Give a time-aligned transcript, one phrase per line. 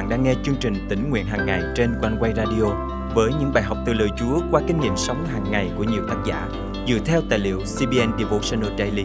[0.00, 2.64] bạn đang nghe chương trình tỉnh nguyện hàng ngày trên quanh quay radio
[3.14, 6.02] với những bài học từ lời Chúa qua kinh nghiệm sống hàng ngày của nhiều
[6.08, 6.48] tác giả
[6.88, 9.04] dựa theo tài liệu CBN Devotional Daily.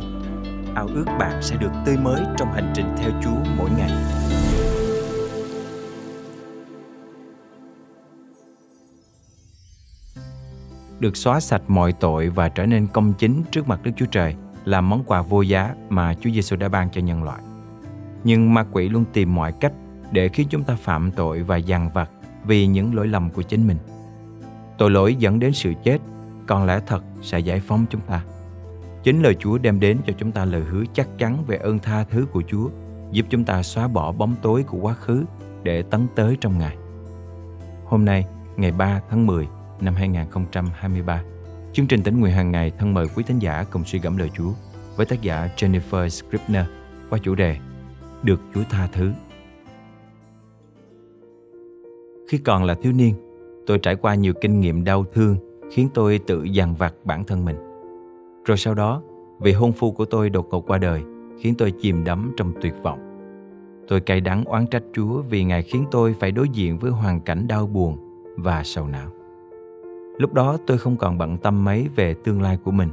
[0.76, 3.92] Ao ước bạn sẽ được tươi mới trong hành trình theo Chúa mỗi ngày.
[11.00, 14.36] Được xóa sạch mọi tội và trở nên công chính trước mặt Đức Chúa Trời
[14.66, 17.42] là món quà vô giá mà Chúa Giêsu đã ban cho nhân loại.
[18.24, 19.74] Nhưng ma quỷ luôn tìm mọi cách
[20.12, 22.10] để khiến chúng ta phạm tội và dằn vặt
[22.46, 23.78] vì những lỗi lầm của chính mình.
[24.78, 25.98] Tội lỗi dẫn đến sự chết,
[26.48, 28.24] còn lẽ thật sẽ giải phóng chúng ta.
[29.04, 32.04] Chính lời Chúa đem đến cho chúng ta lời hứa chắc chắn về ơn tha
[32.04, 32.70] thứ của Chúa,
[33.12, 35.26] giúp chúng ta xóa bỏ bóng tối của quá khứ
[35.64, 36.78] để tấn tới trong Ngài.
[37.86, 38.26] Hôm nay,
[38.58, 39.48] ngày 3 tháng 10
[39.82, 41.22] năm 2023,
[41.74, 44.30] chương trình tính nguyện hàng ngày thân mời quý thính giả cùng suy gẫm lời
[44.38, 44.52] Chúa
[44.96, 46.66] với tác giả Jennifer Scribner
[47.10, 47.58] qua chủ đề
[48.24, 49.12] Được Chúa tha thứ.
[52.28, 53.14] Khi còn là thiếu niên,
[53.66, 55.36] tôi trải qua nhiều kinh nghiệm đau thương
[55.72, 57.56] khiến tôi tự dằn vặt bản thân mình.
[58.46, 59.02] Rồi sau đó,
[59.40, 61.02] vị hôn phu của tôi đột ngột qua đời
[61.40, 63.00] khiến tôi chìm đắm trong tuyệt vọng.
[63.88, 67.22] Tôi cay đắng oán trách Chúa vì Ngài khiến tôi phải đối diện với hoàn
[67.22, 67.98] cảnh đau buồn
[68.38, 69.10] và sầu não.
[70.18, 72.90] Lúc đó tôi không còn bận tâm mấy về tương lai của mình.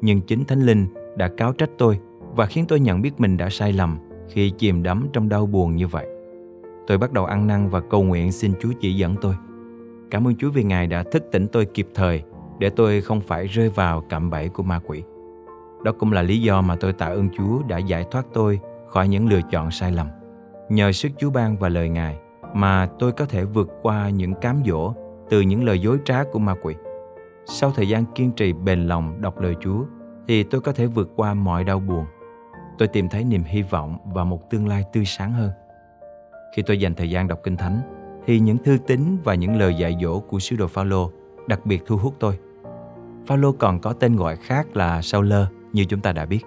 [0.00, 1.98] Nhưng chính Thánh Linh đã cáo trách tôi
[2.36, 3.98] và khiến tôi nhận biết mình đã sai lầm
[4.28, 6.06] khi chìm đắm trong đau buồn như vậy.
[6.86, 9.34] Tôi bắt đầu ăn năn và cầu nguyện xin Chúa chỉ dẫn tôi.
[10.10, 12.22] Cảm ơn Chúa vì Ngài đã thức tỉnh tôi kịp thời
[12.58, 15.02] để tôi không phải rơi vào cạm bẫy của ma quỷ.
[15.84, 19.08] Đó cũng là lý do mà tôi tạ ơn Chúa đã giải thoát tôi khỏi
[19.08, 20.08] những lựa chọn sai lầm.
[20.68, 22.18] Nhờ sức Chúa ban và lời Ngài
[22.54, 24.94] mà tôi có thể vượt qua những cám dỗ
[25.30, 26.74] từ những lời dối trá của ma quỷ.
[27.46, 29.84] Sau thời gian kiên trì bền lòng đọc lời Chúa
[30.28, 32.04] thì tôi có thể vượt qua mọi đau buồn.
[32.78, 35.50] Tôi tìm thấy niềm hy vọng và một tương lai tươi sáng hơn.
[36.54, 37.80] Khi tôi dành thời gian đọc Kinh Thánh,
[38.26, 41.10] thì những thư tín và những lời dạy dỗ của sứ đồ Phaolô
[41.48, 42.38] đặc biệt thu hút tôi.
[43.26, 46.40] Phaolô còn có tên gọi khác là Sauler như chúng ta đã biết.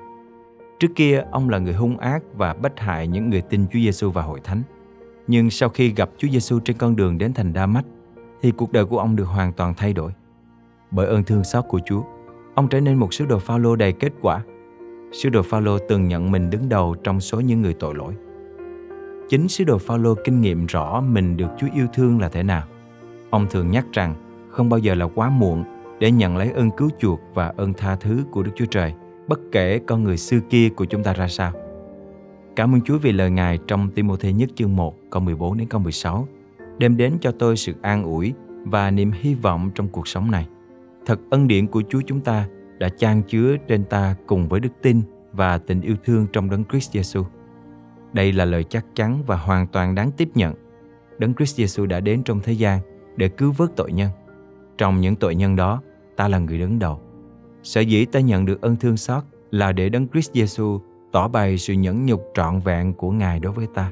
[0.79, 4.11] Trước kia, ông là người hung ác và bách hại những người tin Chúa Giêsu
[4.11, 4.61] và hội thánh.
[5.27, 7.85] Nhưng sau khi gặp Chúa Giêsu trên con đường đến thành Đa Mách,
[8.41, 10.11] thì cuộc đời của ông được hoàn toàn thay đổi.
[10.91, 12.01] Bởi ơn thương xót của Chúa,
[12.55, 14.43] ông trở nên một sứ đồ Phaolô đầy kết quả.
[15.11, 18.13] Sứ đồ Phaolô từng nhận mình đứng đầu trong số những người tội lỗi.
[19.29, 22.63] Chính sứ đồ Phaolô kinh nghiệm rõ mình được Chúa yêu thương là thế nào.
[23.29, 24.15] Ông thường nhắc rằng
[24.49, 25.63] không bao giờ là quá muộn
[25.99, 28.93] để nhận lấy ơn cứu chuộc và ơn tha thứ của Đức Chúa Trời,
[29.27, 31.51] bất kể con người xưa kia của chúng ta ra sao.
[32.55, 35.81] Cảm ơn Chúa vì lời Ngài trong Timôthê nhất chương 1 câu 14 đến câu
[35.81, 36.27] 16
[36.77, 38.33] đem đến cho tôi sự an ủi
[38.63, 40.47] và niềm hy vọng trong cuộc sống này.
[41.05, 42.47] Thật ân điển của Chúa chúng ta
[42.79, 45.01] đã chan chứa trên ta cùng với đức tin
[45.31, 47.23] và tình yêu thương trong đấng Christ Jesus.
[48.17, 50.53] Đây là lời chắc chắn và hoàn toàn đáng tiếp nhận.
[51.17, 52.79] Đấng Christ Jesus đã đến trong thế gian
[53.15, 54.09] để cứu vớt tội nhân.
[54.77, 55.81] Trong những tội nhân đó,
[56.15, 56.99] ta là người đứng đầu.
[57.63, 60.79] Sở dĩ ta nhận được ơn thương xót là để Đấng Christ Jesus
[61.11, 63.91] tỏ bày sự nhẫn nhục trọn vẹn của Ngài đối với ta,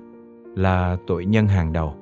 [0.56, 1.96] là tội nhân hàng đầu.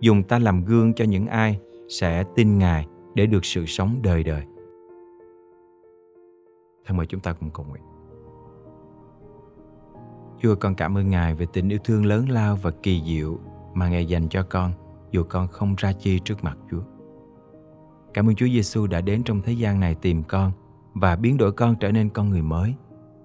[0.00, 1.58] Dùng ta làm gương cho những ai
[1.88, 4.42] sẽ tin Ngài để được sự sống đời đời.
[6.86, 7.93] Thân mời chúng ta cùng cầu nguyện.
[10.44, 13.38] Chúa con cảm ơn Ngài về tình yêu thương lớn lao và kỳ diệu
[13.74, 14.72] mà Ngài dành cho con
[15.10, 16.82] dù con không ra chi trước mặt Chúa.
[18.14, 20.52] Cảm ơn Chúa Giêsu đã đến trong thế gian này tìm con
[20.94, 22.74] và biến đổi con trở nên con người mới.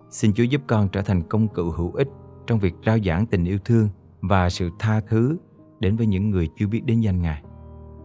[0.09, 2.07] Xin Chúa giúp con trở thành công cụ hữu ích
[2.47, 3.89] trong việc rao giảng tình yêu thương
[4.21, 5.37] và sự tha thứ
[5.79, 7.43] đến với những người chưa biết đến danh Ngài.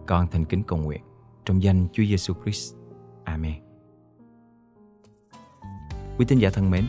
[0.07, 1.01] Con thành kính cầu nguyện
[1.45, 2.75] trong danh Chúa Giêsu Christ.
[3.23, 3.55] Amen.
[6.17, 6.85] Quý tín giả thân mến,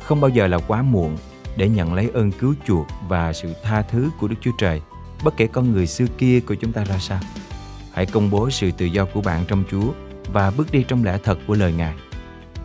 [0.00, 1.16] không bao giờ là quá muộn
[1.56, 4.80] để nhận lấy ơn cứu chuộc và sự tha thứ của Đức Chúa Trời,
[5.24, 7.20] bất kể con người xưa kia của chúng ta ra sao.
[7.92, 9.92] Hãy công bố sự tự do của bạn trong Chúa
[10.32, 11.94] và bước đi trong lẽ thật của lời Ngài.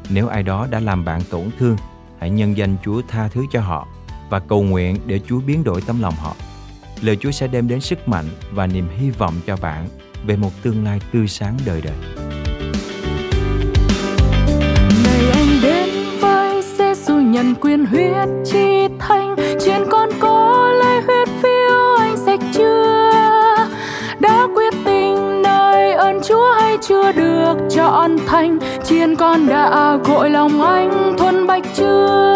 [0.09, 1.77] Nếu ai đó đã làm bạn tổn thương,
[2.19, 3.87] hãy nhân danh Chúa tha thứ cho họ
[4.29, 6.35] và cầu nguyện để Chúa biến đổi tấm lòng họ.
[7.01, 9.87] Lời Chúa sẽ đem đến sức mạnh và niềm hy vọng cho bạn
[10.25, 12.26] về một tương lai tươi sáng đời đời.
[29.37, 32.35] Con đã gội lòng anh thuần bạch chưa?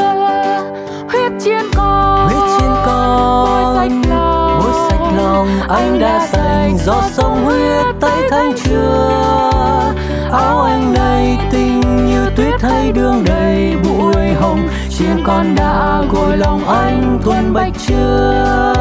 [1.10, 7.46] Huyết chiên con, huyết chiên con, bôi sạch lòng lòng anh đã dành giọt sông
[7.46, 9.94] huyết tay thanh chưa
[10.32, 14.68] áo anh đầy tình như tuyết hay đường đầy bụi hồng.
[14.90, 18.74] chiên con đã gội lòng anh tuần bạch chưa?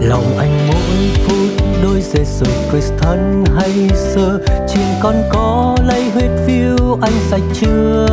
[0.00, 0.63] Lòng anh
[1.84, 4.38] đôi đôi Giêsu Christ thân hay sơ
[4.68, 8.06] trên con có lấy huyết phiêu anh sạch chưa?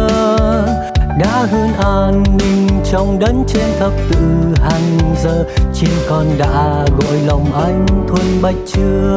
[1.20, 4.18] Đã hơn an ninh trong đấng trên thập tự
[4.64, 5.46] hàng giờ.
[5.74, 9.16] Trên con đã gội lòng anh thuần bạch chưa?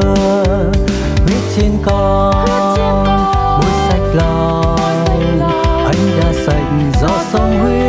[1.25, 2.45] Huyết trên con
[3.61, 4.75] bôi sạch lòng.
[5.85, 7.84] Anh đã sạch do sông huyết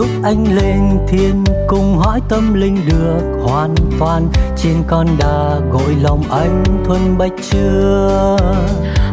[0.00, 5.96] lúc anh lên thiên cùng hỏi tâm linh được hoàn toàn trên con đã gội
[6.02, 8.36] lòng anh thuần bạch chưa?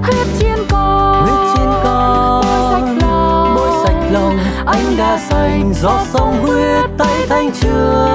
[0.03, 5.73] Huyết trên con huyết trên con bôi sạch lòng bôi sạch lòng anh đã sành
[5.81, 8.06] do sông huyết tay thanh chưa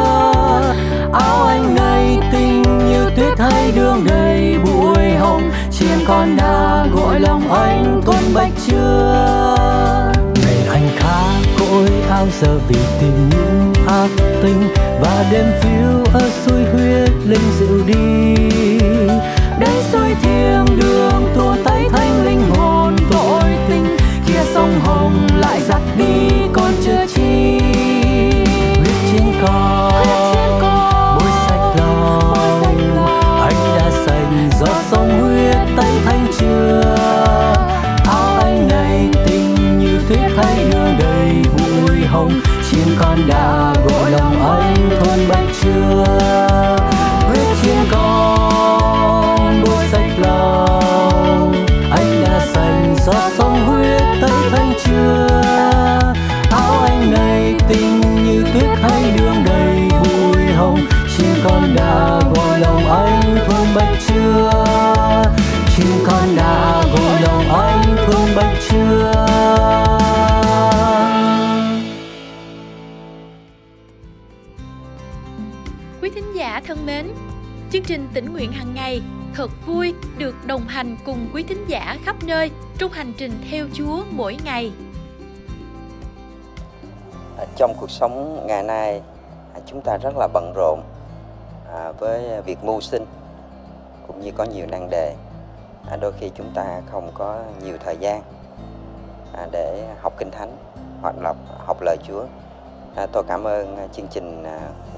[12.43, 14.11] giờ vì tìm những ác
[14.43, 14.63] tình
[15.01, 18.22] và đêm phiêu ở suối huyết linh dịu đi.
[77.73, 79.03] Chương trình tỉnh nguyện hàng ngày,
[79.35, 83.67] thật vui được đồng hành cùng quý thính giả khắp nơi, trong hành trình theo
[83.75, 84.73] Chúa mỗi ngày.
[87.39, 89.01] À, trong cuộc sống ngày nay
[89.55, 90.83] à, chúng ta rất là bận rộn
[91.75, 93.05] à, với việc mưu sinh,
[94.07, 95.15] cũng như có nhiều năng đề
[96.01, 98.23] đôi khi chúng ta không có nhiều thời gian
[99.53, 100.57] để học kinh thánh,
[101.03, 101.35] hoặc là
[101.67, 102.25] học lời Chúa
[103.13, 104.45] tôi cảm ơn chương trình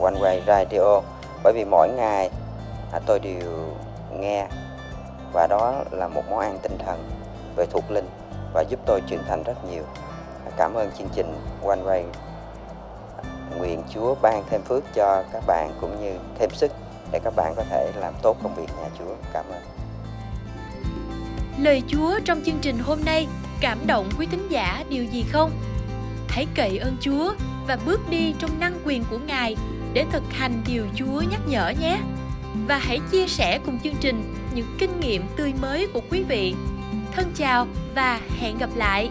[0.01, 1.01] One Way Radio,
[1.43, 2.31] bởi vì mỗi ngày
[2.95, 3.77] à, tôi đều
[4.21, 4.49] nghe
[5.33, 7.11] và đó là một món ăn tinh thần
[7.57, 8.07] về thuộc linh
[8.55, 9.83] và giúp tôi trưởng thành rất nhiều
[10.47, 11.35] à, cảm ơn chương trình
[11.67, 12.03] One Way
[13.59, 16.73] nguyện Chúa ban thêm phước cho các bạn cũng như thêm sức
[17.13, 19.15] để các bạn có thể làm tốt công việc nhà Chúa.
[19.33, 19.63] Cảm ơn.
[21.59, 23.27] Lời Chúa trong chương trình hôm nay
[23.61, 25.51] cảm động quý thính giả điều gì không?
[26.29, 27.33] Hãy cậy ơn Chúa
[27.67, 29.57] và bước đi trong năng quyền của Ngài
[29.93, 31.99] để thực hành điều Chúa nhắc nhở nhé.
[32.67, 36.55] Và hãy chia sẻ cùng chương trình những kinh nghiệm tươi mới của quý vị.
[37.13, 39.11] Thân chào và hẹn gặp lại.